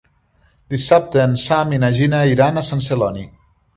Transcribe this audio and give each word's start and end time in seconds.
Dissabte 0.75 1.21
en 1.25 1.37
Sam 1.41 1.75
i 1.77 1.81
na 1.85 1.91
Gina 1.99 2.23
iran 2.33 2.59
a 2.59 2.65
Sant 2.71 2.83
Celoni. 2.87 3.29